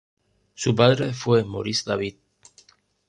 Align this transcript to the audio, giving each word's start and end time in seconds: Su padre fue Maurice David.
Su 0.55 0.73
padre 0.73 1.13
fue 1.13 1.43
Maurice 1.43 1.83
David. 1.87 2.15